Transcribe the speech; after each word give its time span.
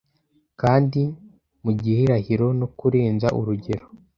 Kandi, 0.61 1.01
mu 1.63 1.71
gihirahiro 1.81 2.47
no 2.59 2.67
kurenza 2.77 3.27
urugero 3.39 3.85